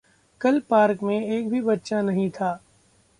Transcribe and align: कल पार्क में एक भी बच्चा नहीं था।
कल 0.41 0.59
पार्क 0.59 1.03
में 1.03 1.27
एक 1.27 1.49
भी 1.49 1.61
बच्चा 1.61 2.01
नहीं 2.01 2.29
था। 2.29 2.59